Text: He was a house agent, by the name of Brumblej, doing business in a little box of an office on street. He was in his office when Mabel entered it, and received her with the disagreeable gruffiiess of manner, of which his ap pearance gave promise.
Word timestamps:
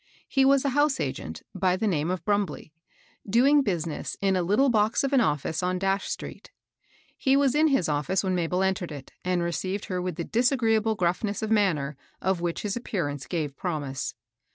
He 0.27 0.45
was 0.45 0.65
a 0.65 0.69
house 0.69 0.99
agent, 0.99 1.43
by 1.53 1.75
the 1.77 1.85
name 1.85 2.09
of 2.09 2.25
Brumblej, 2.25 2.71
doing 3.29 3.61
business 3.61 4.17
in 4.19 4.35
a 4.35 4.41
little 4.41 4.69
box 4.69 5.03
of 5.03 5.13
an 5.13 5.21
office 5.21 5.61
on 5.61 5.79
street. 5.99 6.49
He 7.15 7.37
was 7.37 7.53
in 7.53 7.67
his 7.67 7.87
office 7.87 8.23
when 8.23 8.33
Mabel 8.33 8.63
entered 8.63 8.91
it, 8.91 9.11
and 9.23 9.43
received 9.43 9.85
her 9.85 10.01
with 10.01 10.15
the 10.15 10.23
disagreeable 10.23 10.97
gruffiiess 10.97 11.43
of 11.43 11.51
manner, 11.51 11.97
of 12.19 12.41
which 12.41 12.63
his 12.63 12.75
ap 12.75 12.85
pearance 12.85 13.29
gave 13.29 13.55
promise. 13.55 14.15